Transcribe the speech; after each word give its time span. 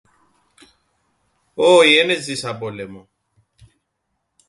Όι 1.69 1.97
εν 1.99 2.09
έζησα 2.09 2.57
πόλεμον. 2.57 3.07